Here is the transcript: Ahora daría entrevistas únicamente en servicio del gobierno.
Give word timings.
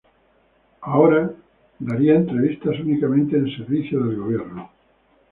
Ahora 0.81 1.31
daría 1.77 2.15
entrevistas 2.15 2.79
únicamente 2.79 3.35
en 3.37 3.55
servicio 3.55 4.03
del 4.03 4.15
gobierno. 4.15 4.71